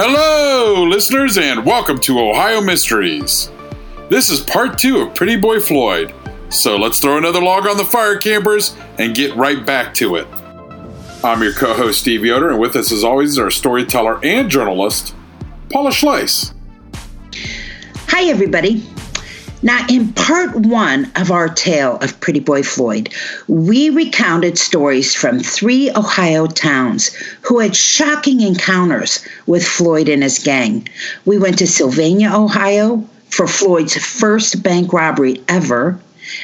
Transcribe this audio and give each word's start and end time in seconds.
Hello, 0.00 0.84
listeners, 0.84 1.38
and 1.38 1.66
welcome 1.66 1.98
to 2.02 2.20
Ohio 2.20 2.60
Mysteries. 2.60 3.50
This 4.08 4.30
is 4.30 4.38
part 4.38 4.78
two 4.78 4.98
of 4.98 5.12
Pretty 5.12 5.34
Boy 5.34 5.58
Floyd, 5.58 6.14
so 6.50 6.76
let's 6.76 7.00
throw 7.00 7.18
another 7.18 7.42
log 7.42 7.66
on 7.66 7.76
the 7.76 7.84
fire, 7.84 8.16
campers, 8.16 8.76
and 8.98 9.12
get 9.12 9.34
right 9.34 9.66
back 9.66 9.92
to 9.94 10.14
it. 10.14 10.28
I'm 11.24 11.42
your 11.42 11.52
co 11.52 11.74
host, 11.74 12.02
Steve 12.02 12.24
Yoder, 12.24 12.50
and 12.50 12.60
with 12.60 12.76
us, 12.76 12.92
as 12.92 13.02
always, 13.02 13.30
is 13.30 13.38
our 13.40 13.50
storyteller 13.50 14.24
and 14.24 14.48
journalist, 14.48 15.16
Paula 15.68 15.90
Schleis. 15.90 16.54
Hi, 18.06 18.22
everybody. 18.26 18.86
Now, 19.60 19.84
in 19.88 20.12
part 20.12 20.54
one 20.54 21.10
of 21.16 21.32
our 21.32 21.48
tale 21.48 21.96
of 21.96 22.20
Pretty 22.20 22.38
Boy 22.38 22.62
Floyd, 22.62 23.12
we 23.48 23.90
recounted 23.90 24.56
stories 24.56 25.16
from 25.16 25.40
three 25.40 25.90
Ohio 25.90 26.46
towns 26.46 27.10
who 27.42 27.58
had 27.58 27.74
shocking 27.74 28.40
encounters 28.40 29.24
with 29.46 29.66
Floyd 29.66 30.08
and 30.08 30.22
his 30.22 30.38
gang. 30.38 30.88
We 31.24 31.38
went 31.38 31.58
to 31.58 31.66
Sylvania, 31.66 32.30
Ohio 32.32 33.04
for 33.30 33.48
Floyd's 33.48 33.96
first 33.96 34.62
bank 34.62 34.92
robbery 34.92 35.42
ever, 35.48 35.98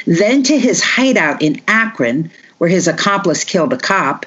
then 0.07 0.42
to 0.42 0.59
his 0.59 0.83
hideout 0.83 1.41
in 1.41 1.61
Akron, 1.69 2.33
where 2.59 2.70
his 2.70 2.89
accomplice 2.89 3.45
killed 3.45 3.73
a 3.73 3.79
cop, 3.79 4.27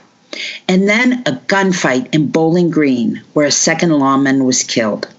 and 0.70 0.88
then 0.88 1.24
a 1.26 1.34
gunfight 1.48 2.14
in 2.14 2.28
Bowling 2.28 2.70
Green, 2.70 3.22
where 3.34 3.48
a 3.48 3.52
second 3.52 3.92
lawman 3.92 4.46
was 4.46 4.64
killed. 4.64 5.10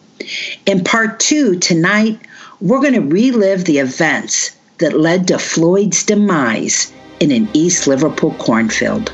In 0.64 0.84
part 0.84 1.20
two, 1.20 1.58
tonight, 1.58 2.19
we're 2.61 2.81
going 2.81 2.95
to 2.95 3.01
relive 3.01 3.64
the 3.64 3.78
events 3.78 4.56
that 4.78 4.98
led 4.98 5.28
to 5.28 5.39
Floyd's 5.39 6.05
demise 6.05 6.92
in 7.20 7.30
an 7.30 7.48
East 7.52 7.86
Liverpool 7.86 8.35
cornfield. 8.35 9.13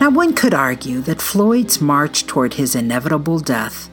Now, 0.00 0.10
one 0.10 0.34
could 0.34 0.52
argue 0.52 1.00
that 1.02 1.22
Floyd's 1.22 1.80
march 1.80 2.26
toward 2.26 2.54
his 2.54 2.74
inevitable 2.74 3.38
death 3.38 3.88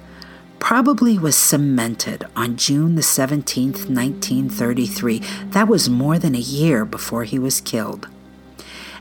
probably 0.60 1.18
was 1.18 1.36
cemented 1.36 2.26
on 2.36 2.58
June 2.58 2.96
the 2.96 3.02
17th, 3.02 3.90
1933. 3.90 5.20
That 5.52 5.68
was 5.68 5.90
more 5.90 6.20
than 6.20 6.36
a 6.36 6.40
year 6.40 6.84
before 6.84 7.24
he 7.24 7.40
was 7.40 7.62
killed. 7.62 8.08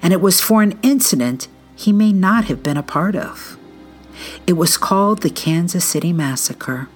And 0.03 0.13
it 0.13 0.21
was 0.21 0.41
for 0.41 0.63
an 0.63 0.79
incident 0.83 1.49
he 1.75 1.93
may 1.93 2.13
not 2.13 2.45
have 2.45 2.63
been 2.63 2.77
a 2.77 2.83
part 2.83 3.17
of. 3.17 3.59
It 4.47 4.55
was 4.55 4.77
called 4.77 5.23
the 5.23 5.31
Kansas 5.31 5.85
City 5.85 6.13
Massacre. 6.13 6.89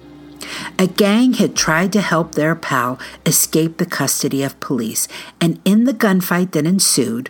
A 0.77 0.87
gang 0.87 1.33
had 1.33 1.55
tried 1.55 1.91
to 1.93 2.01
help 2.01 2.33
their 2.33 2.55
pal 2.55 2.99
escape 3.25 3.77
the 3.77 3.85
custody 3.85 4.43
of 4.43 4.59
police, 4.59 5.07
and 5.41 5.59
in 5.65 5.85
the 5.85 5.93
gunfight 5.93 6.51
that 6.51 6.65
ensued, 6.65 7.29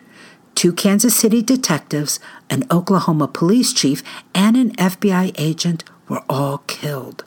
two 0.55 0.73
Kansas 0.73 1.15
City 1.15 1.41
detectives, 1.41 2.19
an 2.49 2.65
Oklahoma 2.71 3.27
police 3.27 3.73
chief, 3.73 4.03
and 4.33 4.57
an 4.57 4.71
FBI 4.75 5.33
agent 5.37 5.83
were 6.07 6.23
all 6.29 6.59
killed. 6.59 7.23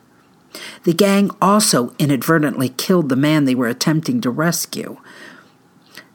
The 0.84 0.94
gang 0.94 1.30
also 1.40 1.94
inadvertently 1.98 2.70
killed 2.70 3.08
the 3.08 3.16
man 3.16 3.44
they 3.44 3.54
were 3.54 3.68
attempting 3.68 4.20
to 4.22 4.30
rescue. 4.30 4.98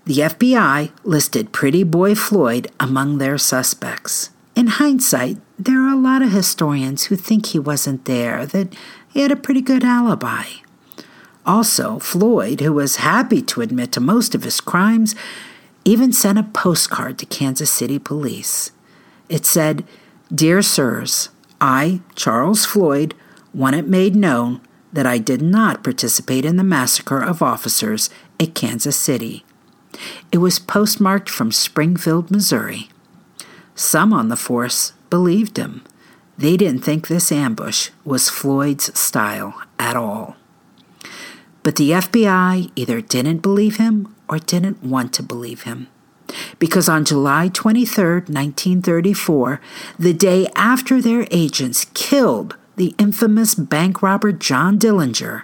The 0.05 0.19
FBI 0.19 0.91
listed 1.03 1.53
Pretty 1.53 1.83
Boy 1.83 2.13
Floyd 2.13 2.69
among 2.79 3.17
their 3.19 3.37
suspects. 3.37 4.31
In 4.55 4.67
hindsight, 4.67 5.37
there 5.57 5.81
are 5.81 5.93
a 5.93 5.99
lot 5.99 6.21
of 6.21 6.31
historians 6.31 7.05
who 7.05 7.15
think 7.15 7.47
he 7.47 7.59
wasn't 7.59 8.05
there, 8.05 8.45
that 8.45 8.73
he 9.09 9.21
had 9.21 9.31
a 9.31 9.35
pretty 9.35 9.61
good 9.61 9.83
alibi. 9.83 10.43
Also, 11.45 11.99
Floyd, 11.99 12.61
who 12.61 12.73
was 12.73 12.97
happy 12.97 13.41
to 13.41 13.61
admit 13.61 13.91
to 13.93 13.99
most 13.99 14.35
of 14.35 14.43
his 14.43 14.61
crimes, 14.61 15.15
even 15.83 16.13
sent 16.13 16.37
a 16.37 16.43
postcard 16.43 17.17
to 17.19 17.25
Kansas 17.25 17.71
City 17.71 17.99
police. 17.99 18.71
It 19.27 19.45
said, 19.45 19.83
Dear 20.33 20.61
Sirs, 20.61 21.29
I, 21.59 22.01
Charles 22.15 22.65
Floyd, 22.65 23.15
want 23.53 23.75
it 23.75 23.87
made 23.87 24.15
known 24.15 24.61
that 24.93 25.07
I 25.07 25.17
did 25.17 25.41
not 25.41 25.83
participate 25.83 26.45
in 26.45 26.55
the 26.55 26.63
massacre 26.63 27.21
of 27.21 27.41
officers 27.41 28.09
at 28.39 28.55
Kansas 28.55 28.95
City. 28.95 29.43
It 30.31 30.37
was 30.37 30.59
postmarked 30.59 31.29
from 31.29 31.51
Springfield, 31.51 32.31
Missouri. 32.31 32.89
Some 33.75 34.13
on 34.13 34.29
the 34.29 34.35
force 34.35 34.93
believed 35.09 35.57
him. 35.57 35.83
They 36.37 36.57
didn't 36.57 36.81
think 36.81 37.07
this 37.07 37.31
ambush 37.31 37.89
was 38.03 38.29
Floyd's 38.29 38.97
style 38.97 39.61
at 39.77 39.95
all. 39.95 40.35
But 41.61 41.77
the 41.77 41.91
FBI 41.91 42.71
either 42.75 43.01
didn't 43.01 43.37
believe 43.37 43.77
him 43.77 44.13
or 44.27 44.37
didn't 44.39 44.83
want 44.83 45.13
to 45.13 45.23
believe 45.23 45.63
him. 45.63 45.87
Because 46.59 46.89
on 46.89 47.05
July 47.05 47.49
23, 47.49 48.03
1934, 48.03 49.61
the 49.99 50.13
day 50.13 50.47
after 50.55 51.01
their 51.01 51.27
agents 51.31 51.85
killed 51.93 52.57
the 52.75 52.95
infamous 52.97 53.53
bank 53.55 54.01
robber 54.01 54.31
John 54.31 54.79
Dillinger, 54.79 55.43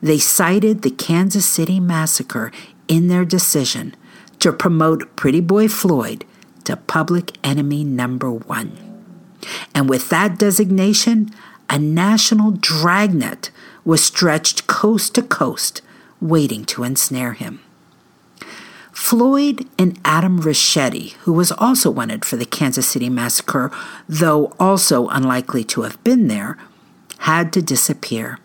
they 0.00 0.18
cited 0.18 0.82
the 0.82 0.90
Kansas 0.90 1.46
City 1.46 1.80
massacre 1.80 2.50
in 2.86 3.08
their 3.08 3.24
decision 3.24 3.94
to 4.38 4.52
promote 4.52 5.14
Pretty 5.16 5.40
Boy 5.40 5.68
Floyd 5.68 6.24
to 6.68 6.76
public 6.76 7.38
enemy 7.42 7.82
number 7.82 8.30
one. 8.30 8.76
And 9.74 9.88
with 9.88 10.10
that 10.10 10.38
designation, 10.38 11.30
a 11.70 11.78
national 11.78 12.50
dragnet 12.50 13.50
was 13.86 14.04
stretched 14.04 14.66
coast 14.66 15.14
to 15.14 15.22
coast, 15.22 15.80
waiting 16.20 16.66
to 16.66 16.84
ensnare 16.84 17.32
him. 17.32 17.60
Floyd 18.92 19.66
and 19.78 19.98
Adam 20.04 20.42
Richetti, 20.42 21.12
who 21.22 21.32
was 21.32 21.52
also 21.52 21.90
wanted 21.90 22.26
for 22.26 22.36
the 22.36 22.44
Kansas 22.44 22.86
City 22.86 23.08
massacre, 23.08 23.72
though 24.06 24.52
also 24.60 25.08
unlikely 25.08 25.64
to 25.64 25.82
have 25.82 26.02
been 26.04 26.28
there, 26.28 26.58
had 27.20 27.50
to 27.54 27.62
disappear, 27.62 28.38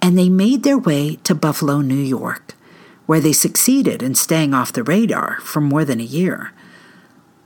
and 0.00 0.16
they 0.16 0.30
made 0.30 0.62
their 0.62 0.78
way 0.78 1.16
to 1.16 1.34
Buffalo, 1.34 1.82
New 1.82 1.96
York, 1.96 2.54
where 3.04 3.20
they 3.20 3.34
succeeded 3.34 4.02
in 4.02 4.14
staying 4.14 4.54
off 4.54 4.72
the 4.72 4.82
radar 4.82 5.38
for 5.42 5.60
more 5.60 5.84
than 5.84 6.00
a 6.00 6.04
year. 6.04 6.52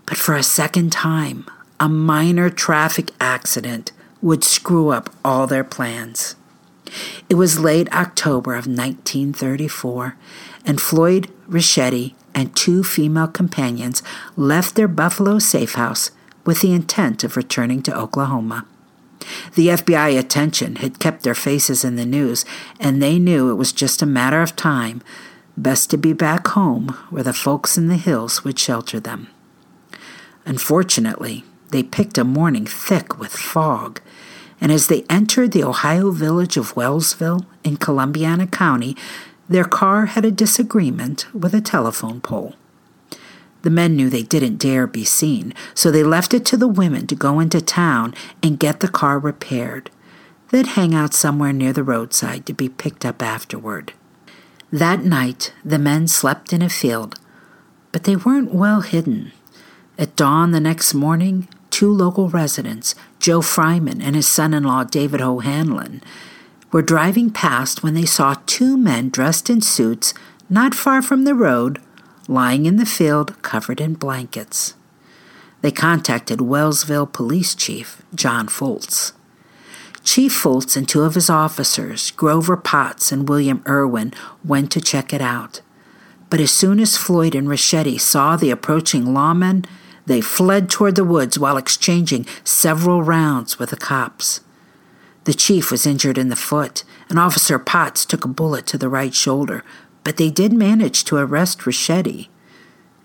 But 0.07 0.17
for 0.17 0.35
a 0.35 0.43
second 0.43 0.93
time, 0.93 1.47
a 1.79 1.89
minor 1.89 2.51
traffic 2.51 3.11
accident 3.21 3.93
would 4.21 4.45
screw 4.45 4.91
up 4.91 5.11
all 5.25 5.47
their 5.47 5.65
plans. 5.65 6.37
It 7.29 7.35
was 7.35 7.59
late 7.59 7.93
October 7.93 8.53
of 8.53 8.67
1934, 8.67 10.17
and 10.65 10.81
Floyd 10.81 11.31
Richetti 11.49 12.15
and 12.35 12.55
two 12.55 12.85
female 12.85 13.29
companions 13.29 14.03
left 14.37 14.75
their 14.75 14.89
Buffalo 14.89 15.39
safe 15.39 15.75
house 15.75 16.11
with 16.45 16.61
the 16.61 16.73
intent 16.73 17.25
of 17.25 17.37
returning 17.37 17.83
to 17.83 17.97
Oklahoma. 17.97 18.67
The 19.55 19.69
FBI 19.69 20.19
attention 20.19 20.77
had 20.77 20.99
kept 20.99 21.23
their 21.23 21.35
faces 21.35 21.85
in 21.85 21.97
the 21.97 22.07
news, 22.07 22.45
and 22.81 23.01
they 23.01 23.19
knew 23.19 23.51
it 23.51 23.55
was 23.55 23.73
just 23.73 24.03
a 24.03 24.07
matter 24.07 24.43
of 24.43 24.57
time, 24.57 25.03
best 25.57 25.91
to 25.91 25.97
be 25.97 26.13
back 26.13 26.49
home 26.49 26.89
where 27.11 27.23
the 27.23 27.33
folks 27.33 27.79
in 27.79 27.89
the 27.89 27.97
hills 27.97 28.45
would 28.45 28.59
shelter 28.59 28.99
them. 28.99 29.29
Unfortunately, 30.44 31.44
they 31.71 31.83
picked 31.83 32.19
a 32.19 32.25
morning 32.25 32.67
thick 32.67 33.19
with 33.19 33.33
fog, 33.33 34.00
and 34.61 34.71
as 34.71 34.87
they 34.87 35.05
entered 35.09 35.53
the 35.53 35.65
Ohio 35.65 36.11
village 36.11 36.56
of 36.56 36.77
Wellsville 36.77 37.47
in 37.65 37.77
Columbiana 37.77 38.47
County, 38.47 38.97
their 39.49 39.65
car 39.65 40.06
had 40.06 40.25
a 40.25 40.31
disagreement 40.31 41.27
with 41.35 41.55
a 41.55 41.61
telephone 41.61 42.21
pole. 42.21 42.55
The 43.62 43.71
men 43.71 43.97
knew 43.97 44.11
they 44.11 44.23
didn't 44.23 44.56
dare 44.56 44.87
be 44.87 45.05
seen, 45.05 45.55
so 45.75 45.91
they 45.91 46.03
left 46.03 46.35
it 46.35 46.44
to 46.47 46.56
the 46.56 46.69
women 46.69 47.06
to 47.06 47.15
go 47.15 47.39
into 47.39 47.61
town 47.61 48.15
and 48.43 48.59
get 48.59 48.81
the 48.81 48.89
car 48.89 49.19
repaired. 49.19 49.91
They'd 50.50 50.69
hang 50.69 50.94
out 50.94 51.15
somewhere 51.15 51.53
near 51.53 51.73
the 51.73 51.85
roadside 51.85 52.44
to 52.47 52.53
be 52.53 52.69
picked 52.69 53.05
up 53.05 53.23
afterward. 53.23 53.93
That 54.71 55.05
night, 55.05 55.53
the 55.65 55.79
men 55.79 56.09
slept 56.09 56.53
in 56.53 56.62
a 56.62 56.69
field, 56.69 57.19
but 57.93 58.05
they 58.05 58.17
weren't 58.17 58.55
well 58.55 58.81
hidden. 58.81 59.33
At 59.99 60.17
dawn 60.17 60.53
the 60.53 60.61
next 60.61 60.94
morning, 60.94 61.49
two 61.71 61.93
local 61.93 62.29
residents, 62.29 62.94
Joe 63.19 63.41
Fryman 63.41 64.03
and 64.03 64.17
his 64.17 64.27
son 64.27 64.55
in 64.55 64.65
law, 64.65 64.85
David 64.85 65.21
O'Hanlon, 65.21 66.03
were 66.71 66.83
driving 66.83 67.31
past 67.31 67.83
when 67.83 67.94
they 67.94 68.06
saw 68.06 68.37
two 68.47 68.77
men 68.77 69.11
dressed 69.11 69.50
in 69.50 69.61
suits 69.61 70.15
not 70.49 70.75
far 70.75 71.03
from 71.03 71.25
the 71.25 71.35
road, 71.35 71.81
lying 72.27 72.67
in 72.67 72.77
the 72.77 72.87
field 72.87 73.41
covered 73.43 73.81
in 73.81 73.94
blankets. 73.94 74.75
They 75.61 75.71
contacted 75.71 76.41
Wellsville 76.41 77.12
Police 77.12 77.55
Chief 77.55 78.03
John 78.15 78.49
Foltz. 78.49 79.12
Chief 80.03 80.33
Foltz 80.33 80.77
and 80.77 80.89
two 80.89 81.03
of 81.03 81.15
his 81.15 81.31
officers, 81.31 82.11
Grover 82.12 82.56
Potts 82.56 83.12
and 83.12 83.29
William 83.29 83.62
Irwin, 83.69 84.12
went 84.44 84.73
to 84.73 84.81
check 84.81 85.12
it 85.12 85.21
out. 85.21 85.61
But 86.29 86.41
as 86.41 86.50
soon 86.50 86.81
as 86.81 86.97
Floyd 86.97 87.35
and 87.35 87.47
Richetti 87.47 88.00
saw 88.00 88.37
the 88.37 88.50
approaching 88.50 89.05
lawmen, 89.05 89.65
they 90.07 90.21
fled 90.21 90.69
toward 90.69 90.97
the 90.97 91.05
woods 91.05 91.39
while 91.39 91.57
exchanging 91.57 92.27
several 92.45 93.03
rounds 93.03 93.59
with 93.59 93.71
the 93.71 93.77
cops. 93.77 94.41
The 95.25 95.35
chief 95.35 95.71
was 95.71 95.87
injured 95.87 96.19
in 96.19 96.29
the 96.29 96.37
foot, 96.37 96.83
and 97.09 97.19
Officer 97.19 97.59
Potts 97.59 98.05
took 98.05 98.25
a 98.25 98.29
bullet 98.29 98.67
to 98.67 98.79
the 98.79 98.89
right 98.89 99.15
shoulder, 99.15 99.65
but 100.03 100.17
they 100.17 100.31
did 100.31 100.53
manage 100.53 101.05
to 101.05 101.17
arrest 101.17 101.61
Richetti. 101.61 102.29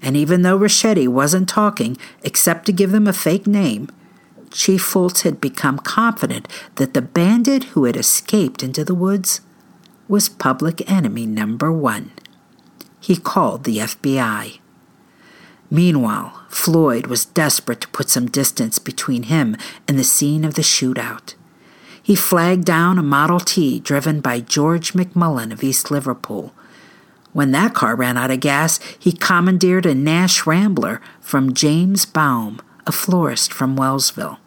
And 0.01 0.17
even 0.17 0.41
though 0.41 0.57
Richetti 0.57 1.07
wasn't 1.07 1.49
talking 1.49 1.97
except 2.23 2.65
to 2.65 2.71
give 2.71 2.91
them 2.91 3.07
a 3.07 3.13
fake 3.13 3.45
name, 3.45 3.89
Chief 4.49 4.81
Foltz 4.81 5.23
had 5.23 5.41
become 5.41 5.77
confident 5.77 6.47
that 6.75 6.93
the 6.93 7.01
bandit 7.01 7.65
who 7.65 7.83
had 7.83 7.95
escaped 7.97 8.63
into 8.63 8.83
the 8.83 8.95
woods 8.95 9.41
was 10.07 10.29
public 10.29 10.89
enemy 10.89 11.25
number 11.25 11.71
one. 11.71 12.11
He 12.99 13.17
called 13.17 13.63
the 13.63 13.79
FBI. 13.79 14.59
Meanwhile, 15.69 16.45
Floyd 16.49 17.07
was 17.07 17.25
desperate 17.25 17.81
to 17.81 17.87
put 17.89 18.09
some 18.09 18.27
distance 18.27 18.79
between 18.79 19.23
him 19.23 19.57
and 19.87 19.99
the 19.99 20.03
scene 20.03 20.45
of 20.45 20.53
the 20.53 20.61
shootout. 20.61 21.33
He 22.01 22.15
flagged 22.15 22.63
down 22.63 22.97
a 22.97 23.03
Model 23.03 23.39
T 23.39 23.81
driven 23.81 24.21
by 24.21 24.39
George 24.39 24.93
McMullen 24.93 25.51
of 25.51 25.63
East 25.63 25.91
Liverpool. 25.91 26.53
When 27.33 27.51
that 27.51 27.73
car 27.73 27.95
ran 27.95 28.17
out 28.17 28.31
of 28.31 28.39
gas, 28.39 28.79
he 28.97 29.11
commandeered 29.11 29.85
a 29.85 29.93
Nash 29.93 30.47
Rambler 30.47 31.01
from 31.19 31.53
James 31.53 32.05
Baum, 32.05 32.61
a 32.85 32.93
florist 32.93 33.51
from 33.51 33.75
Wellsville. 33.75 34.39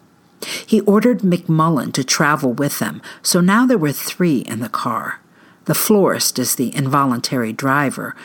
He 0.67 0.81
ordered 0.81 1.21
McMullen 1.21 1.93
to 1.93 2.03
travel 2.03 2.55
with 2.55 2.79
them, 2.79 3.03
so 3.23 3.43
now 3.43 3.67
there 3.67 3.77
were 3.77 3.93
three 3.93 4.39
in 4.39 4.61
the 4.61 4.71
car. 4.71 5.21
The 5.67 5.75
florist 5.75 6.39
is 6.39 6.55
the 6.55 6.75
involuntary 6.75 7.53
driver, 7.53 8.17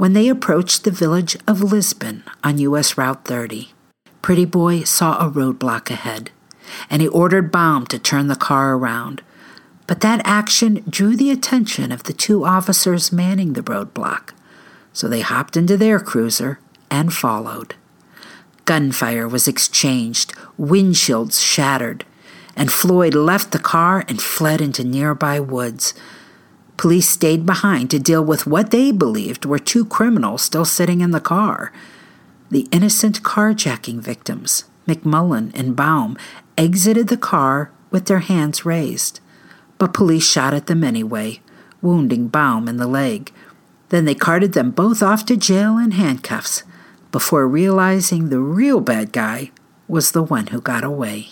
when 0.00 0.14
they 0.14 0.30
approached 0.30 0.84
the 0.84 0.90
village 0.90 1.36
of 1.46 1.60
Lisbon 1.60 2.24
on 2.42 2.56
U.S. 2.56 2.96
Route 2.96 3.26
30. 3.26 3.74
Pretty 4.22 4.46
Boy 4.46 4.82
saw 4.82 5.18
a 5.18 5.30
roadblock 5.30 5.90
ahead, 5.90 6.30
and 6.88 7.02
he 7.02 7.08
ordered 7.08 7.52
Baum 7.52 7.86
to 7.88 7.98
turn 7.98 8.26
the 8.26 8.34
car 8.34 8.74
around. 8.74 9.22
But 9.86 10.00
that 10.00 10.22
action 10.24 10.82
drew 10.88 11.16
the 11.16 11.30
attention 11.30 11.92
of 11.92 12.04
the 12.04 12.14
two 12.14 12.46
officers 12.46 13.12
manning 13.12 13.52
the 13.52 13.62
roadblock, 13.62 14.30
so 14.94 15.06
they 15.06 15.20
hopped 15.20 15.54
into 15.54 15.76
their 15.76 16.00
cruiser 16.00 16.60
and 16.90 17.12
followed. 17.12 17.74
Gunfire 18.64 19.28
was 19.28 19.46
exchanged, 19.46 20.32
windshields 20.58 21.44
shattered, 21.44 22.06
and 22.56 22.72
Floyd 22.72 23.14
left 23.14 23.52
the 23.52 23.58
car 23.58 24.06
and 24.08 24.22
fled 24.22 24.62
into 24.62 24.82
nearby 24.82 25.38
woods. 25.40 25.92
Police 26.80 27.10
stayed 27.10 27.44
behind 27.44 27.90
to 27.90 27.98
deal 27.98 28.24
with 28.24 28.46
what 28.46 28.70
they 28.70 28.90
believed 28.90 29.44
were 29.44 29.58
two 29.58 29.84
criminals 29.84 30.40
still 30.40 30.64
sitting 30.64 31.02
in 31.02 31.10
the 31.10 31.20
car. 31.20 31.74
The 32.50 32.66
innocent 32.72 33.22
carjacking 33.22 34.00
victims, 34.00 34.64
McMullen 34.88 35.50
and 35.54 35.76
Baum, 35.76 36.16
exited 36.56 37.08
the 37.08 37.18
car 37.18 37.70
with 37.90 38.06
their 38.06 38.20
hands 38.20 38.64
raised. 38.64 39.20
But 39.76 39.92
police 39.92 40.26
shot 40.26 40.54
at 40.54 40.68
them 40.68 40.82
anyway, 40.82 41.40
wounding 41.82 42.28
Baum 42.28 42.66
in 42.66 42.78
the 42.78 42.86
leg. 42.86 43.30
Then 43.90 44.06
they 44.06 44.14
carted 44.14 44.54
them 44.54 44.70
both 44.70 45.02
off 45.02 45.26
to 45.26 45.36
jail 45.36 45.76
in 45.76 45.90
handcuffs 45.90 46.62
before 47.12 47.46
realizing 47.46 48.30
the 48.30 48.40
real 48.40 48.80
bad 48.80 49.12
guy 49.12 49.50
was 49.86 50.12
the 50.12 50.22
one 50.22 50.46
who 50.46 50.62
got 50.62 50.82
away. 50.82 51.28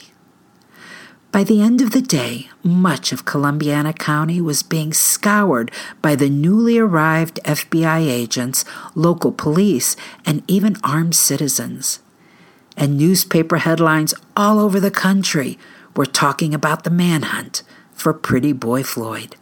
By 1.31 1.45
the 1.45 1.61
end 1.61 1.83
of 1.83 1.91
the 1.91 2.01
day, 2.01 2.49
much 2.63 3.13
of 3.13 3.27
Columbiana 3.27 3.93
County 3.93 4.41
was 4.41 4.63
being 4.63 4.95
scoured 4.95 5.71
by 6.01 6.17
the 6.17 6.31
newly 6.31 6.79
arrived 6.79 7.39
FBI 7.45 8.01
agents, 8.01 8.65
local 8.95 9.31
police, 9.31 9.95
and 10.25 10.43
even 10.49 10.77
armed 10.83 11.15
citizens. 11.15 12.01
And 12.79 12.97
newspaper 12.97 13.59
headlines 13.59 14.15
all 14.37 14.59
over 14.59 14.81
the 14.81 14.91
country 14.91 15.59
were 15.95 16.07
talking 16.07 16.55
about 16.55 16.85
the 16.85 16.91
manhunt 16.91 17.63
for 17.93 18.15
Pretty 18.15 18.55
Boy 18.55 18.83
Floyd. 18.83 19.37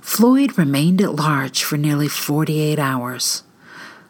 Floyd 0.00 0.56
remained 0.56 1.02
at 1.02 1.16
large 1.16 1.62
for 1.62 1.76
nearly 1.76 2.08
48 2.08 2.78
hours. 2.78 3.42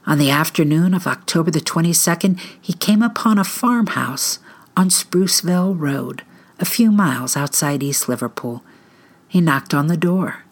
On 0.06 0.16
the 0.16 0.30
afternoon 0.30 0.94
of 0.94 1.08
October 1.08 1.50
the 1.50 1.60
22nd, 1.60 2.38
he 2.60 2.72
came 2.72 3.02
upon 3.02 3.36
a 3.36 3.44
farmhouse 3.44 4.38
on 4.76 4.90
Spruceville 4.90 5.74
Road 5.76 6.22
a 6.60 6.64
few 6.66 6.92
miles 6.92 7.36
outside 7.36 7.82
East 7.82 8.08
Liverpool. 8.08 8.62
He 9.26 9.40
knocked 9.40 9.72
on 9.74 9.86
the 9.86 9.96
door. 9.96 10.44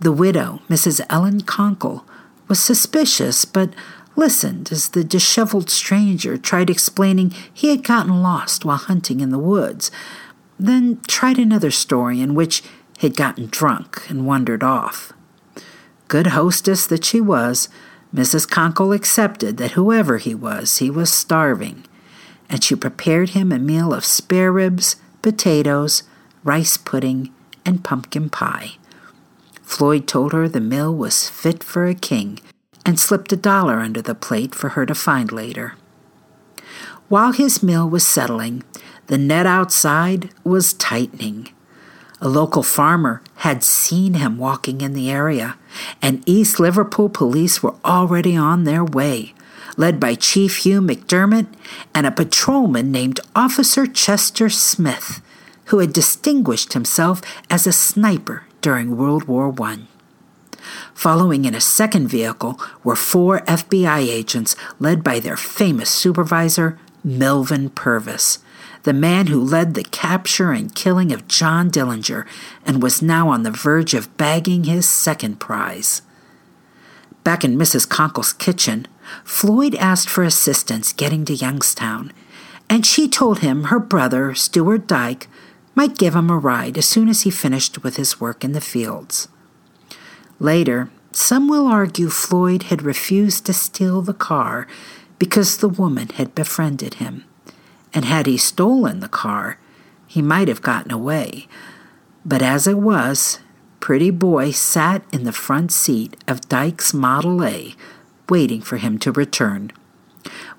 The 0.00 0.12
widow, 0.12 0.62
Mrs. 0.68 1.04
Ellen 1.10 1.42
Conkle, 1.42 2.04
was 2.48 2.58
suspicious, 2.58 3.44
but 3.44 3.74
listened 4.16 4.72
as 4.72 4.88
the 4.88 5.04
disheveled 5.04 5.68
stranger 5.68 6.38
tried 6.38 6.70
explaining 6.70 7.32
he 7.52 7.68
had 7.68 7.84
gotten 7.84 8.22
lost 8.22 8.64
while 8.64 8.78
hunting 8.78 9.20
in 9.20 9.30
the 9.30 9.38
woods, 9.38 9.90
then 10.58 11.00
tried 11.06 11.38
another 11.38 11.70
story 11.70 12.20
in 12.20 12.34
which 12.34 12.62
he 12.98 13.06
had 13.06 13.16
gotten 13.16 13.46
drunk 13.46 14.08
and 14.08 14.26
wandered 14.26 14.62
off. 14.62 15.12
Good 16.08 16.28
hostess 16.28 16.86
that 16.86 17.04
she 17.04 17.20
was, 17.20 17.68
Mrs. 18.14 18.48
Conkle 18.48 18.94
accepted 18.94 19.58
that 19.58 19.72
whoever 19.72 20.16
he 20.16 20.34
was, 20.34 20.78
he 20.78 20.88
was 20.88 21.12
starving, 21.12 21.84
and 22.48 22.64
she 22.64 22.74
prepared 22.74 23.30
him 23.30 23.52
a 23.52 23.58
meal 23.58 23.92
of 23.92 24.04
spare 24.04 24.52
ribs, 24.52 24.96
potatoes, 25.26 26.04
rice 26.44 26.76
pudding, 26.76 27.34
and 27.64 27.82
pumpkin 27.82 28.30
pie. 28.30 28.76
Floyd 29.60 30.06
told 30.06 30.32
her 30.32 30.48
the 30.48 30.60
meal 30.60 30.94
was 30.94 31.28
fit 31.28 31.64
for 31.64 31.88
a 31.88 31.96
king 31.96 32.38
and 32.84 33.00
slipped 33.00 33.32
a 33.32 33.36
dollar 33.36 33.80
under 33.80 34.00
the 34.00 34.14
plate 34.14 34.54
for 34.54 34.68
her 34.70 34.86
to 34.86 34.94
find 34.94 35.32
later. 35.32 35.74
While 37.08 37.32
his 37.32 37.60
meal 37.60 37.90
was 37.90 38.06
settling, 38.06 38.62
the 39.08 39.18
net 39.18 39.46
outside 39.46 40.30
was 40.44 40.72
tightening. 40.72 41.48
A 42.20 42.28
local 42.28 42.62
farmer 42.62 43.20
had 43.38 43.64
seen 43.64 44.14
him 44.14 44.38
walking 44.38 44.80
in 44.80 44.92
the 44.92 45.10
area, 45.10 45.56
and 46.00 46.22
East 46.24 46.60
Liverpool 46.60 47.08
police 47.08 47.64
were 47.64 47.74
already 47.84 48.36
on 48.36 48.62
their 48.62 48.84
way 48.84 49.34
led 49.76 50.00
by 50.00 50.14
Chief 50.14 50.58
Hugh 50.58 50.80
McDermott 50.80 51.46
and 51.94 52.06
a 52.06 52.10
patrolman 52.10 52.90
named 52.90 53.20
Officer 53.34 53.86
Chester 53.86 54.48
Smith, 54.48 55.20
who 55.66 55.78
had 55.78 55.92
distinguished 55.92 56.72
himself 56.72 57.20
as 57.50 57.66
a 57.66 57.72
sniper 57.72 58.44
during 58.60 58.96
World 58.96 59.24
War 59.24 59.54
I. 59.62 59.80
Following 60.94 61.44
in 61.44 61.54
a 61.54 61.60
second 61.60 62.08
vehicle 62.08 62.58
were 62.82 62.96
four 62.96 63.40
FBI 63.40 63.98
agents 63.98 64.56
led 64.80 65.04
by 65.04 65.20
their 65.20 65.36
famous 65.36 65.90
supervisor, 65.90 66.78
Melvin 67.04 67.70
Purvis, 67.70 68.40
the 68.82 68.92
man 68.92 69.28
who 69.28 69.40
led 69.40 69.74
the 69.74 69.84
capture 69.84 70.52
and 70.52 70.74
killing 70.74 71.12
of 71.12 71.28
John 71.28 71.70
Dillinger 71.70 72.26
and 72.64 72.82
was 72.82 73.02
now 73.02 73.28
on 73.28 73.42
the 73.42 73.50
verge 73.50 73.94
of 73.94 74.16
bagging 74.16 74.64
his 74.64 74.88
second 74.88 75.38
prize. 75.38 76.02
Back 77.22 77.44
in 77.44 77.56
Mrs. 77.56 77.88
Conkle's 77.88 78.32
kitchen, 78.32 78.86
Floyd 79.24 79.74
asked 79.76 80.08
for 80.08 80.24
assistance 80.24 80.92
getting 80.92 81.24
to 81.24 81.34
Youngstown, 81.34 82.12
and 82.68 82.84
she 82.84 83.08
told 83.08 83.40
him 83.40 83.64
her 83.64 83.78
brother, 83.78 84.34
Stuart 84.34 84.86
Dyke, 84.86 85.28
might 85.74 85.98
give 85.98 86.14
him 86.14 86.30
a 86.30 86.38
ride 86.38 86.78
as 86.78 86.86
soon 86.86 87.08
as 87.08 87.22
he 87.22 87.30
finished 87.30 87.82
with 87.82 87.96
his 87.96 88.20
work 88.20 88.42
in 88.42 88.52
the 88.52 88.60
fields. 88.60 89.28
Later, 90.40 90.90
some 91.12 91.48
will 91.48 91.66
argue 91.66 92.10
Floyd 92.10 92.64
had 92.64 92.82
refused 92.82 93.46
to 93.46 93.52
steal 93.52 94.02
the 94.02 94.14
car 94.14 94.66
because 95.18 95.58
the 95.58 95.68
woman 95.68 96.08
had 96.08 96.34
befriended 96.34 96.94
him, 96.94 97.24
and 97.94 98.04
had 98.04 98.26
he 98.26 98.36
stolen 98.36 99.00
the 99.00 99.08
car, 99.08 99.58
he 100.06 100.20
might 100.20 100.48
have 100.48 100.62
gotten 100.62 100.92
away. 100.92 101.46
But 102.24 102.42
as 102.42 102.66
it 102.66 102.78
was, 102.78 103.38
Pretty 103.80 104.10
Boy 104.10 104.50
sat 104.50 105.04
in 105.12 105.24
the 105.24 105.32
front 105.32 105.72
seat 105.72 106.16
of 106.26 106.48
Dyke's 106.48 106.92
Model 106.92 107.44
A, 107.44 107.74
waiting 108.28 108.60
for 108.60 108.76
him 108.76 108.98
to 108.98 109.12
return. 109.12 109.72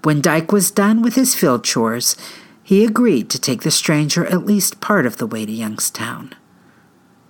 When 0.04 0.22
Dyke 0.22 0.52
was 0.52 0.72
done 0.72 1.02
with 1.02 1.16
his 1.16 1.36
field 1.36 1.64
chores, 1.64 2.16
he 2.64 2.84
agreed 2.84 3.30
to 3.30 3.40
take 3.40 3.62
the 3.62 3.72
stranger 3.72 4.26
at 4.26 4.46
least 4.46 4.82
part 4.82 5.06
of 5.06 5.18
the 5.18 5.28
way 5.28 5.46
to 5.46 5.52
Youngstown. 5.52 6.34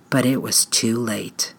But 0.09 0.25
it 0.25 0.41
was 0.41 0.65
too 0.65 0.97
late. 0.97 1.53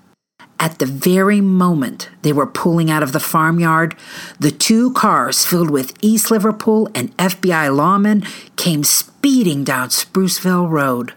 At 0.60 0.80
the 0.80 0.86
very 0.86 1.40
moment 1.40 2.08
they 2.22 2.32
were 2.32 2.46
pulling 2.46 2.90
out 2.90 3.02
of 3.02 3.12
the 3.12 3.20
farmyard, 3.20 3.94
the 4.40 4.50
two 4.50 4.92
cars 4.92 5.44
filled 5.44 5.70
with 5.70 5.96
East 6.02 6.30
Liverpool 6.30 6.88
and 6.94 7.16
FBI 7.16 7.70
lawmen 7.70 8.26
came 8.56 8.82
speeding 8.82 9.62
down 9.62 9.90
Spruceville 9.90 10.68
Road. 10.68 11.12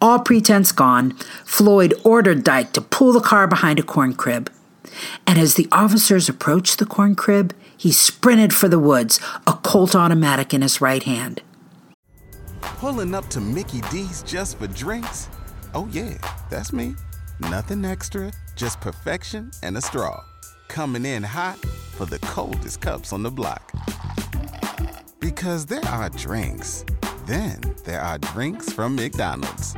All 0.00 0.20
pretense 0.20 0.72
gone, 0.72 1.12
Floyd 1.44 1.94
ordered 2.04 2.44
Dyke 2.44 2.72
to 2.72 2.80
pull 2.80 3.12
the 3.12 3.20
car 3.20 3.46
behind 3.46 3.78
a 3.78 3.82
corn 3.82 4.14
crib. 4.14 4.50
And 5.26 5.38
as 5.38 5.54
the 5.54 5.68
officers 5.72 6.28
approached 6.28 6.78
the 6.78 6.86
corn 6.86 7.14
crib, 7.14 7.54
he 7.76 7.92
sprinted 7.92 8.54
for 8.54 8.68
the 8.68 8.78
woods, 8.78 9.18
a 9.46 9.52
Colt 9.52 9.94
automatic 9.94 10.54
in 10.54 10.62
his 10.62 10.80
right 10.80 11.02
hand. 11.02 11.42
Pulling 12.60 13.14
up 13.14 13.28
to 13.28 13.40
Mickey 13.40 13.80
D's 13.90 14.22
just 14.22 14.58
for 14.58 14.66
drinks? 14.68 15.28
Oh, 15.74 15.88
yeah, 15.90 16.18
that's 16.50 16.72
me. 16.72 16.94
Nothing 17.40 17.84
extra, 17.84 18.32
just 18.56 18.80
perfection 18.80 19.50
and 19.62 19.76
a 19.76 19.80
straw. 19.80 20.22
Coming 20.68 21.04
in 21.04 21.22
hot 21.22 21.58
for 21.96 22.06
the 22.06 22.18
coldest 22.20 22.80
cups 22.80 23.12
on 23.12 23.22
the 23.22 23.30
block. 23.30 23.72
Because 25.20 25.66
there 25.66 25.84
are 25.86 26.08
drinks, 26.10 26.84
then 27.26 27.60
there 27.84 28.00
are 28.00 28.18
drinks 28.18 28.72
from 28.72 28.96
McDonald's. 28.96 29.74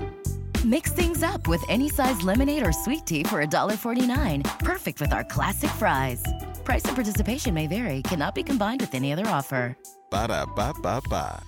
Mix 0.65 0.93
things 0.93 1.23
up 1.23 1.47
with 1.47 1.63
any 1.69 1.91
size 1.91 2.23
lemonade 2.23 2.67
or 2.67 2.73
sweet 2.73 3.05
tea 3.05 3.23
for 3.23 3.45
$1.49. 3.45 4.43
Perfect 4.61 4.99
with 4.99 5.13
our 5.13 5.23
classic 5.23 5.69
fries. 5.73 6.25
Price 6.65 6.85
and 6.87 6.95
participation 6.95 7.53
may 7.53 7.67
vary, 7.67 8.01
cannot 8.01 8.35
be 8.35 8.43
combined 8.43 8.81
with 8.81 8.95
any 8.95 9.13
other 9.13 9.27
offer. 9.27 9.77
Ba 10.11 10.29
da 10.29 10.47
ba 10.47 10.73
ba 10.81 11.03
ba. 11.11 11.43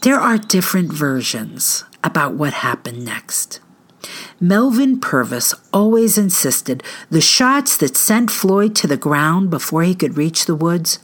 There 0.00 0.18
are 0.18 0.38
different 0.38 0.90
versions 0.90 1.84
about 2.02 2.32
what 2.32 2.54
happened 2.64 3.04
next. 3.04 3.60
Melvin 4.40 4.98
Purvis 4.98 5.52
always 5.70 6.16
insisted 6.16 6.82
the 7.10 7.20
shots 7.20 7.76
that 7.76 7.98
sent 7.98 8.30
Floyd 8.30 8.74
to 8.76 8.86
the 8.86 8.96
ground 8.96 9.50
before 9.50 9.82
he 9.82 9.94
could 9.94 10.16
reach 10.16 10.46
the 10.46 10.54
woods 10.54 10.98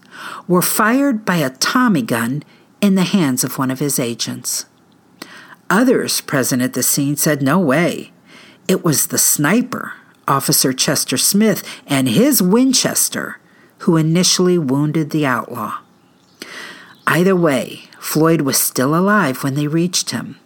were 0.49 0.63
fired 0.63 1.27
by 1.27 1.37
a 1.37 1.51
Tommy 1.51 2.01
gun 2.01 2.43
in 2.81 2.95
the 2.95 3.03
hands 3.03 3.45
of 3.45 3.59
one 3.59 3.71
of 3.71 3.81
his 3.81 3.99
agents. 3.99 4.65
Others 5.71 6.21
present 6.23 6.63
at 6.63 6.75
the 6.75 6.83
scene 6.83 7.17
said 7.17 7.43
no 7.43 7.59
way. 7.59 8.13
It 8.69 8.85
was 8.85 9.09
the 9.09 9.19
sniper, 9.19 9.95
Officer 10.27 10.73
Chester 10.73 11.17
Smith, 11.17 11.63
and 11.87 12.09
his 12.09 12.43
Winchester 12.43 13.39
who 13.79 13.97
initially 13.97 14.57
wounded 14.57 15.11
the 15.11 15.27
outlaw. 15.27 15.79
Either 17.07 17.37
way, 17.37 17.83
Floyd 17.99 18.41
was 18.41 18.59
still 18.59 18.95
alive 18.95 19.43
when 19.43 19.55
they 19.55 19.67
reached 19.67 20.11
him. 20.11 20.39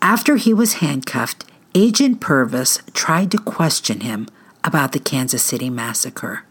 After 0.00 0.36
he 0.36 0.54
was 0.54 0.74
handcuffed, 0.74 1.44
Agent 1.74 2.20
Purvis 2.20 2.80
tried 2.92 3.30
to 3.32 3.38
question 3.38 4.00
him 4.00 4.28
about 4.62 4.92
the 4.92 5.00
Kansas 5.00 5.42
City 5.42 5.68
massacre, 5.68 6.44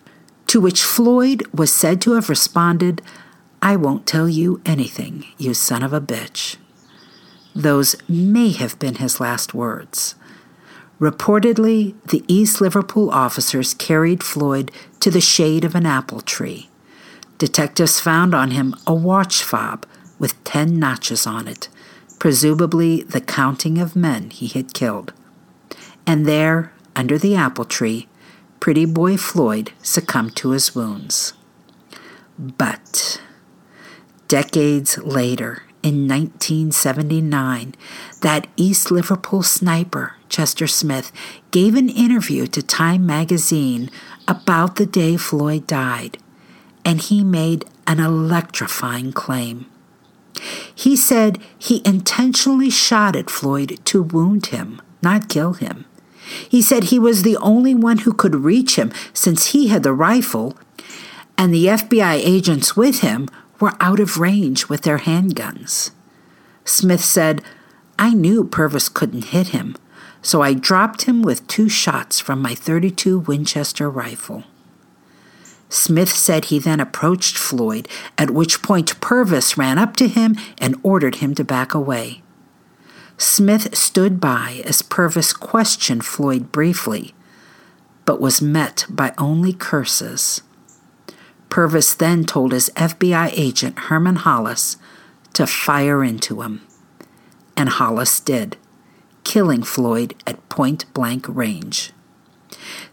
to 0.48 0.60
which 0.60 0.84
Floyd 0.84 1.44
was 1.54 1.74
said 1.74 2.02
to 2.02 2.14
have 2.14 2.30
responded, 2.30 3.02
I 3.62 3.76
won't 3.76 4.06
tell 4.06 4.28
you 4.28 4.62
anything, 4.66 5.26
you 5.38 5.54
son 5.54 5.84
of 5.84 5.94
a 5.94 6.02
bitch. 6.02 6.58
Those 7.58 7.96
may 8.08 8.52
have 8.52 8.78
been 8.78 8.96
his 8.98 9.20
last 9.20 9.56
words. 9.56 10.14
Reportedly, 11.00 11.96
the 12.04 12.24
East 12.28 12.62
Liverpool 12.62 13.10
officers 13.10 13.74
carried 13.74 14.24
Floyd 14.24 14.72
to 15.00 15.10
the 15.10 15.20
shade 15.20 15.66
of 15.66 15.74
an 15.74 15.88
apple 15.88 16.22
tree. 16.22 16.70
Detectives 17.40 18.00
found 18.00 18.36
on 18.36 18.52
him 18.52 18.76
a 18.86 18.94
watch 18.94 19.42
fob 19.42 19.88
with 20.20 20.44
ten 20.44 20.78
notches 20.78 21.26
on 21.26 21.48
it, 21.48 21.68
presumably 22.20 23.02
the 23.02 23.22
counting 23.22 23.80
of 23.80 23.96
men 23.96 24.30
he 24.30 24.46
had 24.50 24.76
killed. 24.76 25.12
And 26.06 26.28
there, 26.28 26.72
under 26.96 27.18
the 27.18 27.36
apple 27.36 27.66
tree, 27.66 28.08
pretty 28.60 28.86
boy 28.86 29.18
Floyd 29.18 29.72
succumbed 29.82 30.36
to 30.36 30.52
his 30.52 30.76
wounds. 30.76 31.34
But 32.38 33.20
decades 34.28 35.00
later, 35.00 35.64
in 35.84 36.08
1979, 36.08 37.76
that 38.22 38.48
East 38.56 38.92
Liverpool 38.92 39.44
sniper, 39.44 40.16
Chester 40.30 40.68
Smith, 40.68 41.12
gave 41.52 41.76
an 41.76 41.90
interview 41.90 42.48
to 42.48 42.62
Time 42.62 43.06
magazine 43.06 43.90
about 44.28 44.76
the 44.76 44.86
day 44.86 45.18
Floyd 45.18 45.68
died, 45.68 46.18
and 46.84 47.02
he 47.02 47.24
made 47.24 47.66
an 47.86 48.00
electrifying 48.00 49.12
claim. 49.12 49.66
He 50.74 50.96
said 50.96 51.40
he 51.58 51.82
intentionally 51.86 52.70
shot 52.70 53.16
at 53.16 53.30
Floyd 53.30 53.80
to 53.86 54.04
wound 54.04 54.48
him, 54.48 54.82
not 55.02 55.30
kill 55.30 55.54
him. 55.54 55.86
He 56.50 56.62
said 56.62 56.86
he 56.86 57.00
was 57.00 57.24
the 57.24 57.38
only 57.38 57.74
one 57.74 58.00
who 58.00 58.14
could 58.14 58.36
reach 58.36 58.76
him 58.76 58.92
since 59.14 59.48
he 59.48 59.68
had 59.68 59.84
the 59.84 59.94
rifle, 59.94 60.58
and 61.38 61.54
the 61.54 61.68
FBI 61.68 62.16
agents 62.16 62.76
with 62.76 63.00
him 63.00 63.28
were 63.60 63.74
out 63.80 64.00
of 64.00 64.18
range 64.18 64.68
with 64.68 64.82
their 64.82 65.00
handguns. 65.00 65.92
Smith 66.66 67.04
said, 67.04 67.42
I 68.00 68.14
knew 68.14 68.44
Purvis 68.44 68.90
couldn't 68.90 69.26
hit 69.26 69.48
him, 69.48 69.76
so 70.22 70.42
I 70.42 70.54
dropped 70.54 71.04
him 71.04 71.22
with 71.22 71.48
two 71.48 71.70
shots 71.70 72.20
from 72.20 72.42
my 72.42 72.54
32 72.54 73.20
Winchester 73.20 73.90
rifle. 73.90 74.44
Smith 75.70 76.10
said 76.10 76.46
he 76.46 76.60
then 76.60 76.80
approached 76.80 77.38
Floyd, 77.38 77.88
at 78.18 78.32
which 78.32 78.62
point 78.62 79.00
Purvis 79.02 79.58
ran 79.58 79.78
up 79.78 79.96
to 79.98 80.08
him 80.08 80.36
and 80.58 80.80
ordered 80.84 81.16
him 81.16 81.36
to 81.36 81.44
back 81.44 81.74
away. 81.74 82.22
Smith 83.18 83.76
stood 83.76 84.22
by 84.22 84.62
as 84.66 84.82
Purvis 84.82 85.34
questioned 85.34 86.06
Floyd 86.06 86.52
briefly, 86.52 87.14
but 88.06 88.22
was 88.22 88.42
met 88.42 88.86
by 88.90 89.14
only 89.18 89.52
curses. 89.52 90.42
Purvis 91.58 91.96
then 91.96 92.24
told 92.24 92.52
his 92.52 92.70
FBI 92.76 93.32
agent 93.34 93.80
Herman 93.90 94.18
Hollis 94.18 94.78
to 95.34 95.48
fire 95.48 96.04
into 96.04 96.44
him, 96.44 96.62
and 97.56 97.68
Hollis 97.68 98.20
did, 98.20 98.58
killing 99.24 99.64
Floyd 99.64 100.14
at 100.28 100.50
point 100.50 100.86
blank 100.94 101.26
range. 101.28 101.94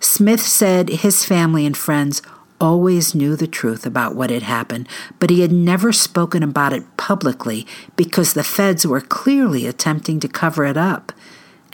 Smith 0.01 0.41
said 0.41 0.89
his 0.89 1.27
family 1.27 1.67
and 1.67 1.77
friends 1.77 2.23
always 2.59 3.15
knew 3.15 3.37
the 3.37 3.47
truth 3.47 3.85
about 3.85 4.15
what 4.17 4.31
had 4.31 4.45
happened, 4.45 4.89
but 5.19 5.29
he 5.29 5.43
had 5.43 5.53
never 5.53 5.93
spoken 5.93 6.43
about 6.43 6.73
it 6.73 6.97
publicly 6.97 7.67
because 7.97 8.33
the 8.33 8.43
feds 8.43 8.87
were 8.87 9.03
clearly 9.03 9.67
attempting 9.67 10.19
to 10.21 10.27
cover 10.27 10.65
it 10.65 10.79
up, 10.79 11.13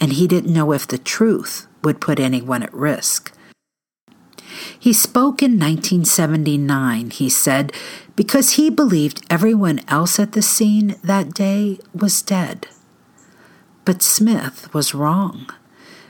and 0.00 0.14
he 0.14 0.26
didn't 0.26 0.52
know 0.52 0.72
if 0.72 0.88
the 0.88 0.98
truth 0.98 1.68
would 1.84 2.00
put 2.00 2.18
anyone 2.18 2.64
at 2.64 2.74
risk. 2.74 3.32
He 4.78 4.92
spoke 4.92 5.42
in 5.42 5.52
1979, 5.52 7.10
he 7.10 7.28
said, 7.28 7.72
because 8.16 8.52
he 8.52 8.70
believed 8.70 9.24
everyone 9.30 9.80
else 9.88 10.18
at 10.18 10.32
the 10.32 10.42
scene 10.42 10.96
that 11.02 11.34
day 11.34 11.78
was 11.94 12.22
dead. 12.22 12.68
But 13.84 14.02
Smith 14.02 14.72
was 14.74 14.94
wrong, 14.94 15.48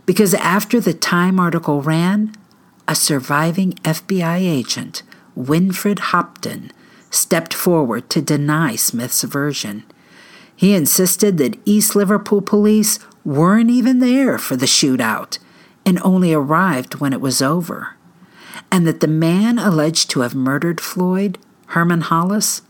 because 0.07 0.35
after 0.35 0.80
the 0.80 0.95
Time 0.95 1.38
article 1.38 1.83
ran, 1.83 2.35
a 2.88 2.95
surviving 2.95 3.75
FBI 3.85 4.38
agent, 4.40 5.02
Winfred 5.37 5.99
Hopton, 6.11 6.73
stepped 7.11 7.54
forward 7.54 8.11
to 8.11 8.21
deny 8.21 8.76
Smith's 8.76 9.23
version. 9.23 9.85
He 10.54 10.75
insisted 10.75 11.38
that 11.38 11.59
East 11.64 11.95
Liverpool 11.95 12.42
police 12.42 12.99
weren't 13.25 13.71
even 13.71 14.00
there 14.00 14.38
for 14.38 14.57
the 14.57 14.66
shootout 14.66 15.38
and 15.87 16.00
only 16.02 16.33
arrived 16.33 16.97
when 16.97 17.12
it 17.12 17.21
was 17.21 17.40
over, 17.40 17.97
and 18.73 18.87
that 18.87 19.00
the 19.00 19.09
man 19.09 19.59
alleged 19.59 20.11
to 20.11 20.21
have 20.21 20.35
murdered 20.35 20.81
Floyd, 20.81 21.39
Herman 21.67 22.03
Hollis, 22.03 22.62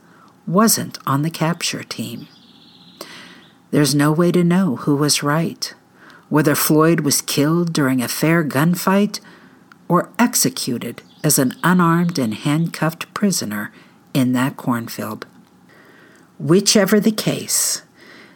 wasn't 0.47 0.99
on 1.07 1.23
the 1.23 1.31
capture 1.31 1.83
team. 1.83 2.27
There's 3.71 3.95
no 3.95 4.11
way 4.11 4.33
to 4.33 4.43
know 4.43 4.77
who 4.77 4.97
was 4.97 5.23
right, 5.23 5.73
whether 6.29 6.55
Floyd 6.55 7.01
was 7.01 7.23
killed 7.23 7.73
during 7.73 8.03
a 8.03 8.09
fair 8.09 8.43
gunfight 8.45 9.21
or 9.89 10.11
executed 10.19 11.03
as 11.23 11.39
an 11.39 11.55
unarmed 11.63 12.19
and 12.19 12.35
handcuffed 12.35 13.13
prisoner 13.15 13.73
in 14.15 14.33
that 14.33 14.57
cornfield. 14.57 15.27
Whichever 16.39 16.99
the 16.99 17.13
case, 17.13 17.83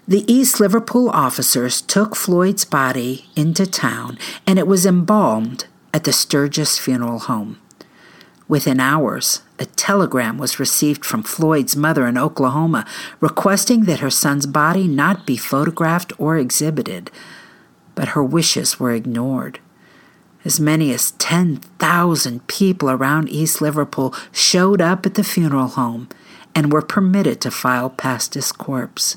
the 0.06 0.30
East 0.30 0.60
Liverpool 0.60 1.08
officers 1.10 1.80
took 1.80 2.14
Floyd's 2.14 2.64
body 2.64 3.26
into 3.34 3.66
town 3.66 4.18
and 4.46 4.58
it 4.58 4.66
was 4.66 4.84
embalmed 4.84 5.66
at 5.94 6.02
the 6.02 6.12
Sturgis 6.12 6.76
Funeral 6.76 7.20
Home. 7.20 7.60
Within 8.48 8.80
hours, 8.80 9.42
a 9.60 9.64
telegram 9.64 10.36
was 10.38 10.58
received 10.58 11.04
from 11.04 11.22
Floyd's 11.22 11.76
mother 11.76 12.08
in 12.08 12.18
Oklahoma 12.18 12.84
requesting 13.20 13.84
that 13.84 14.00
her 14.00 14.10
son's 14.10 14.44
body 14.44 14.88
not 14.88 15.24
be 15.24 15.36
photographed 15.36 16.12
or 16.18 16.36
exhibited, 16.36 17.12
but 17.94 18.08
her 18.08 18.24
wishes 18.24 18.80
were 18.80 18.90
ignored. 18.90 19.60
As 20.44 20.58
many 20.58 20.92
as 20.92 21.12
10,000 21.12 22.46
people 22.48 22.90
around 22.90 23.28
East 23.28 23.62
Liverpool 23.62 24.12
showed 24.32 24.82
up 24.82 25.06
at 25.06 25.14
the 25.14 25.24
funeral 25.24 25.68
home 25.68 26.08
and 26.56 26.72
were 26.72 26.82
permitted 26.82 27.40
to 27.40 27.52
file 27.52 27.88
past 27.88 28.34
his 28.34 28.50
corpse. 28.50 29.16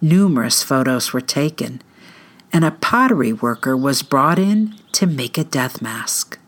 Numerous 0.00 0.62
photos 0.62 1.12
were 1.12 1.20
taken, 1.20 1.82
and 2.56 2.64
a 2.64 2.70
pottery 2.70 3.34
worker 3.34 3.76
was 3.76 4.02
brought 4.02 4.38
in 4.38 4.74
to 4.90 5.06
make 5.06 5.36
a 5.36 5.44
death 5.44 5.82
mask. 5.82 6.38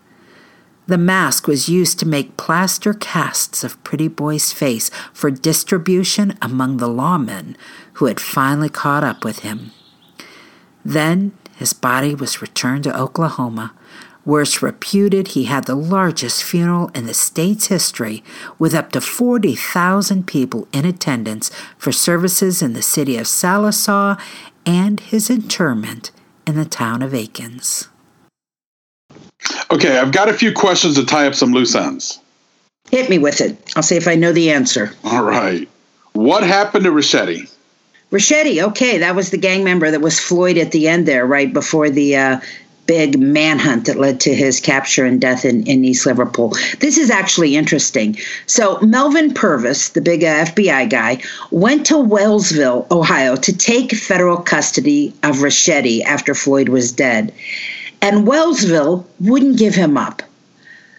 The 0.87 0.97
mask 0.97 1.47
was 1.47 1.69
used 1.69 1.99
to 1.99 2.09
make 2.09 2.39
plaster 2.39 2.95
casts 2.95 3.63
of 3.63 3.85
Pretty 3.85 4.09
Boy's 4.09 4.51
face 4.51 4.91
for 5.13 5.31
distribution 5.31 6.39
among 6.41 6.79
the 6.79 6.89
lawmen 6.89 7.57
who 7.93 8.07
had 8.07 8.21
finally 8.21 8.71
caught 8.71 9.05
up 9.05 9.23
with 9.23 9.41
him. 9.41 9.73
Then 10.83 11.33
his 11.57 11.75
body 11.75 12.15
was 12.15 12.41
returned 12.41 12.85
to 12.85 12.99
Oklahoma, 12.99 13.75
where 14.25 14.41
it's 14.41 14.63
reputed 14.63 15.29
he 15.29 15.45
had 15.45 15.67
the 15.67 15.75
largest 15.75 16.43
funeral 16.43 16.91
in 16.95 17.05
the 17.05 17.13
state's 17.13 17.67
history, 17.67 18.25
with 18.59 18.73
up 18.75 18.93
to 18.93 19.03
40,000 19.03 20.27
people 20.27 20.69
in 20.73 20.87
attendance 20.87 21.51
for 21.77 21.93
services 21.93 22.63
in 22.63 22.73
the 22.73 22.81
city 22.81 23.19
of 23.19 23.27
Sallisaw 23.27 24.19
and 24.69 25.01
his 25.01 25.31
interment 25.31 26.11
in 26.47 26.55
the 26.55 26.65
town 26.67 27.01
of 27.01 27.15
Akins. 27.15 27.89
Okay, 29.71 29.97
I've 29.97 30.13
got 30.13 30.29
a 30.29 30.35
few 30.35 30.53
questions 30.53 30.95
to 30.97 31.07
tie 31.07 31.27
up 31.27 31.35
some 31.35 31.53
loose 31.53 31.75
ends. 31.75 32.21
Hit 32.91 33.09
me 33.09 33.17
with 33.17 33.41
it. 33.41 33.57
I'll 33.77 33.83
see 33.83 33.97
if 33.97 34.07
I 34.07 34.15
know 34.15 34.31
the 34.31 34.51
answer. 34.51 34.93
All 35.05 35.25
right. 35.25 35.67
What 36.13 36.43
happened 36.43 36.85
to 36.85 36.91
Richetti? 36.91 37.51
Richetti, 38.11 38.63
okay, 38.63 38.99
that 38.99 39.17
was 39.17 39.31
the 39.31 39.39
gang 39.39 39.65
member 39.65 39.91
that 39.91 40.03
was 40.03 40.21
Floyd 40.21 40.59
at 40.59 40.73
the 40.73 40.87
end 40.87 41.09
there, 41.09 41.27
right 41.27 41.51
before 41.51 41.89
the 41.89 42.17
uh, 42.17 42.41
big 42.89 43.21
manhunt 43.21 43.85
that 43.85 43.99
led 43.99 44.19
to 44.19 44.35
his 44.35 44.59
capture 44.59 45.05
and 45.05 45.21
death 45.21 45.45
in, 45.45 45.65
in 45.69 45.85
East 45.85 46.07
Liverpool. 46.07 46.55
This 46.81 46.99
is 46.99 47.11
actually 47.11 47.55
interesting. 47.55 48.17
So, 48.47 48.81
Melvin 48.81 49.33
Purvis, 49.35 49.91
the 49.91 50.01
big 50.01 50.25
uh, 50.25 50.47
FBI 50.47 50.91
guy, 50.91 51.23
went 51.53 51.87
to 51.87 51.95
Wellsville, 51.95 52.87
Ohio, 52.91 53.37
to 53.37 53.57
take 53.57 53.93
federal 53.93 54.39
custody 54.39 55.15
of 55.23 55.37
Richetti 55.37 56.03
after 56.03 56.35
Floyd 56.35 56.71
was 56.71 56.91
dead. 56.91 57.33
And 58.01 58.27
Wellsville 58.27 59.05
wouldn't 59.21 59.59
give 59.59 59.75
him 59.75 59.97
up. 59.97 60.23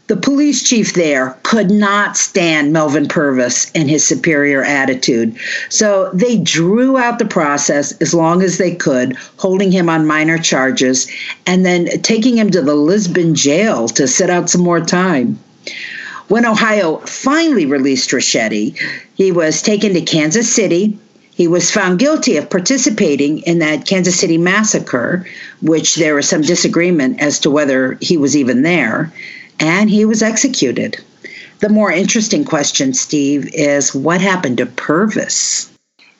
The 0.09 0.17
police 0.17 0.63
chief 0.63 0.93
there 0.93 1.37
could 1.43 1.69
not 1.69 2.17
stand 2.17 2.73
Melvin 2.73 3.07
Purvis 3.07 3.71
and 3.75 3.87
his 3.87 4.03
superior 4.03 4.63
attitude. 4.63 5.35
So 5.69 6.09
they 6.15 6.37
drew 6.37 6.97
out 6.97 7.19
the 7.19 7.25
process 7.25 7.91
as 8.01 8.11
long 8.11 8.41
as 8.41 8.57
they 8.57 8.73
could, 8.73 9.15
holding 9.37 9.71
him 9.71 9.87
on 9.87 10.07
minor 10.07 10.39
charges 10.39 11.07
and 11.45 11.63
then 11.63 12.01
taking 12.01 12.35
him 12.35 12.49
to 12.49 12.61
the 12.63 12.73
Lisbon 12.73 13.35
jail 13.35 13.87
to 13.89 14.07
sit 14.07 14.31
out 14.31 14.49
some 14.49 14.61
more 14.61 14.81
time. 14.81 15.37
When 16.27 16.43
Ohio 16.43 16.97
finally 17.05 17.67
released 17.67 18.09
Richetti, 18.09 18.73
he 19.13 19.31
was 19.31 19.61
taken 19.61 19.93
to 19.93 20.01
Kansas 20.01 20.51
City. 20.51 20.97
He 21.35 21.47
was 21.47 21.69
found 21.69 21.99
guilty 21.99 22.35
of 22.35 22.49
participating 22.49 23.41
in 23.41 23.59
that 23.59 23.85
Kansas 23.85 24.19
City 24.19 24.39
massacre, 24.39 25.27
which 25.61 25.97
there 25.97 26.15
was 26.15 26.27
some 26.27 26.41
disagreement 26.41 27.21
as 27.21 27.37
to 27.41 27.51
whether 27.51 27.95
he 28.01 28.17
was 28.17 28.35
even 28.35 28.63
there 28.63 29.13
and 29.59 29.89
he 29.89 30.05
was 30.05 30.21
executed. 30.21 30.97
The 31.59 31.69
more 31.69 31.91
interesting 31.91 32.45
question, 32.45 32.93
Steve, 32.93 33.49
is 33.53 33.93
what 33.93 34.21
happened 34.21 34.57
to 34.57 34.65
Purvis? 34.65 35.69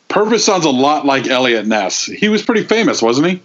Purvis 0.09 0.43
sounds 0.43 0.65
a 0.65 0.69
lot 0.69 1.05
like 1.05 1.27
Eliot 1.27 1.65
Ness. 1.65 2.05
He 2.05 2.29
was 2.29 2.41
pretty 2.41 2.63
famous, 2.63 3.01
wasn't 3.01 3.27
he? 3.27 3.41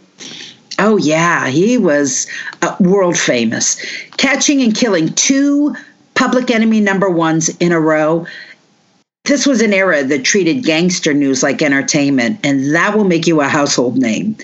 Oh, 0.78 0.96
yeah, 0.96 1.48
he 1.48 1.78
was 1.78 2.26
uh, 2.62 2.74
world 2.80 3.16
famous, 3.16 3.80
catching 4.16 4.60
and 4.60 4.74
killing 4.74 5.10
two 5.10 5.76
public 6.14 6.50
enemy 6.50 6.80
number 6.80 7.08
ones 7.08 7.48
in 7.58 7.70
a 7.70 7.78
row. 7.78 8.26
This 9.24 9.46
was 9.46 9.62
an 9.62 9.72
era 9.72 10.02
that 10.02 10.24
treated 10.24 10.64
gangster 10.64 11.14
news 11.14 11.42
like 11.42 11.62
entertainment, 11.62 12.40
and 12.44 12.74
that 12.74 12.96
will 12.96 13.04
make 13.04 13.26
you 13.26 13.40
a 13.40 13.48
household 13.48 13.98
name. 13.98 14.36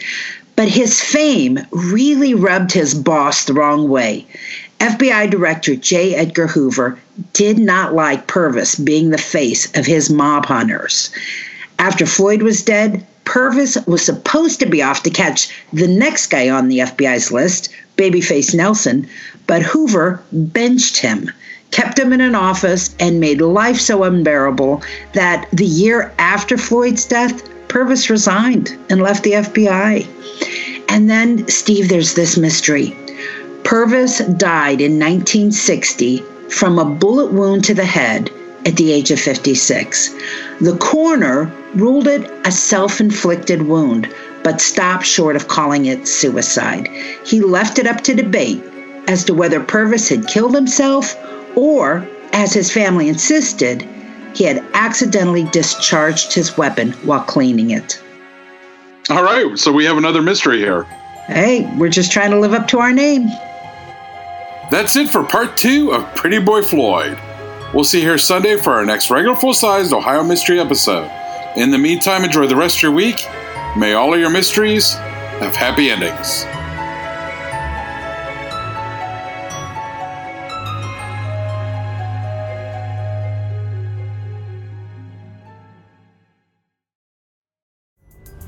But 0.57 0.69
his 0.69 1.01
fame 1.01 1.59
really 1.71 2.35
rubbed 2.35 2.73
his 2.73 2.95
boss 2.95 3.45
the 3.45 3.55
wrong 3.55 3.89
way. 3.89 4.27
FBI 4.81 5.29
Director 5.31 5.77
J. 5.77 6.15
Edgar 6.15 6.47
Hoover 6.47 6.99
did 7.35 7.59
not 7.59 7.95
like 7.95 8.27
Purvis 8.27 8.77
being 8.77 9.11
the 9.11 9.19
face 9.19 9.71
of 9.77 9.85
his 9.85 10.09
mob 10.09 10.47
hunters. 10.47 11.11
After 11.79 12.07
Floyd 12.07 12.43
was 12.43 12.63
dead, 12.63 13.07
Purvis 13.25 13.77
was 13.87 14.03
supposed 14.03 14.59
to 14.61 14.67
be 14.67 14.83
off 14.83 15.03
to 15.03 15.11
catch 15.11 15.51
the 15.73 15.87
next 15.87 16.29
guy 16.29 16.49
on 16.49 16.69
the 16.69 16.79
FBI's 16.79 17.31
list, 17.31 17.69
Babyface 17.97 18.55
Nelson, 18.55 19.07
but 19.47 19.63
Hoover 19.63 20.23
benched 20.33 20.97
him, 20.97 21.31
kept 21.71 21.99
him 21.99 22.13
in 22.13 22.21
an 22.23 22.35
office, 22.35 22.95
and 22.99 23.21
made 23.21 23.41
life 23.41 23.79
so 23.79 24.03
unbearable 24.05 24.83
that 25.13 25.47
the 25.53 25.67
year 25.67 26.11
after 26.19 26.57
Floyd's 26.57 27.05
death, 27.05 27.43
Purvis 27.69 28.09
resigned 28.11 28.77
and 28.89 29.03
left 29.03 29.25
the 29.25 29.33
FBI. 29.33 30.07
And 30.89 31.09
then, 31.09 31.47
Steve, 31.49 31.89
there's 31.89 32.15
this 32.15 32.37
mystery. 32.37 32.97
Purvis 33.71 34.19
died 34.19 34.81
in 34.81 34.99
1960 34.99 36.25
from 36.49 36.77
a 36.77 36.85
bullet 36.85 37.33
wound 37.33 37.63
to 37.63 37.73
the 37.73 37.85
head 37.85 38.29
at 38.67 38.75
the 38.75 38.91
age 38.91 39.13
of 39.13 39.21
56. 39.21 40.09
The 40.61 40.77
coroner 40.81 41.45
ruled 41.77 42.09
it 42.09 42.29
a 42.45 42.51
self 42.51 43.01
inflicted 43.01 43.63
wound, 43.63 44.13
but 44.43 44.61
stopped 44.61 45.07
short 45.07 45.37
of 45.37 45.47
calling 45.47 45.87
it 45.87 46.09
suicide. 46.09 46.89
He 47.25 47.43
left 47.43 47.79
it 47.79 47.87
up 47.87 48.01
to 48.01 48.13
debate 48.13 48.61
as 49.07 49.25
to 49.27 49.35
whether 49.35 49.61
Purvis 49.61 50.09
had 50.09 50.27
killed 50.27 50.57
himself 50.57 51.15
or, 51.57 52.05
as 52.33 52.53
his 52.53 52.73
family 52.73 53.09
insisted, 53.09 53.89
he 54.35 54.43
had 54.43 54.65
accidentally 54.75 55.45
discharged 55.45 56.33
his 56.33 56.59
weapon 56.59 56.91
while 57.05 57.23
cleaning 57.23 57.71
it. 57.71 58.03
All 59.11 59.23
right, 59.23 59.57
so 59.57 59.71
we 59.71 59.85
have 59.85 59.97
another 59.97 60.23
mystery 60.23 60.59
here. 60.59 60.83
Hey, 61.29 61.73
we're 61.79 61.89
just 61.89 62.11
trying 62.11 62.33
to 62.33 62.41
live 62.41 62.53
up 62.53 62.67
to 62.67 62.81
our 62.81 62.93
name. 62.93 63.29
That's 64.71 64.95
it 64.95 65.11
for 65.11 65.25
part 65.25 65.57
two 65.57 65.93
of 65.93 66.15
Pretty 66.15 66.39
Boy 66.39 66.63
Floyd. 66.63 67.19
We'll 67.75 67.83
see 67.83 67.99
you 67.99 68.07
here 68.07 68.19
Sunday 68.19 68.57
for 68.57 68.73
our 68.73 68.85
next 68.85 69.11
regular 69.11 69.35
full 69.35 69.53
sized 69.53 69.93
Ohio 69.93 70.23
Mystery 70.23 70.61
episode. 70.61 71.11
In 71.57 71.73
the 71.73 71.79
meantime, 71.79 72.23
enjoy 72.23 72.47
the 72.47 72.55
rest 72.55 72.77
of 72.77 72.85
your 72.85 72.93
week. 72.93 73.27
May 73.77 73.95
all 73.95 74.15
of 74.15 74.21
your 74.21 74.31
mysteries 74.31 74.93
have 75.41 75.57
happy 75.57 75.91
endings. 75.91 76.45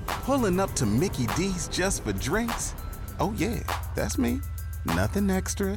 Pulling 0.06 0.60
up 0.60 0.72
to 0.74 0.86
Mickey 0.86 1.26
D's 1.36 1.66
just 1.66 2.04
for 2.04 2.12
drinks? 2.12 2.76
Oh, 3.18 3.34
yeah, 3.36 3.58
that's 3.96 4.18
me. 4.18 4.40
Nothing 4.86 5.30
extra, 5.30 5.76